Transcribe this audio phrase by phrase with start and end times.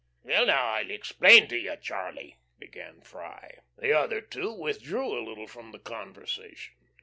[0.23, 3.59] "Well, now, I'll explain to you, Charlie," began Freye.
[3.77, 6.73] The other two withdrew a little from the conversation.